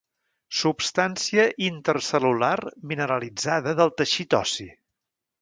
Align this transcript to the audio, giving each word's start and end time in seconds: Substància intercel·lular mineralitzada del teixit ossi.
Substància 0.59 1.43
intercel·lular 1.65 2.55
mineralitzada 2.93 3.77
del 3.83 3.95
teixit 4.01 4.37
ossi. 4.41 4.69